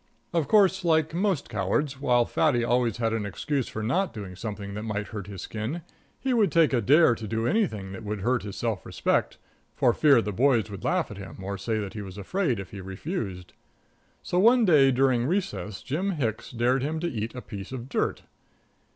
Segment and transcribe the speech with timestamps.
[0.33, 4.73] Of course, like most cowards, while Fatty always had an excuse for not doing something
[4.73, 5.83] that might hurt his skin,
[6.19, 9.37] he would take a dare to do anything that would hurt his self respect,
[9.75, 12.71] for fear the boys would laugh at him, or say that he was afraid, if
[12.71, 13.53] he refused.
[14.23, 18.23] So one day during recess Jim Hicks dared him to eat a piece of dirt.